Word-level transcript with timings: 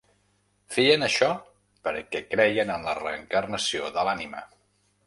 Feien 0.75 1.07
això 1.07 1.27
perquè 1.89 2.23
creien 2.33 2.75
en 2.79 2.89
la 2.89 2.99
reencarnació 3.05 3.97
de 3.99 4.09
l'ànima. 4.11 4.45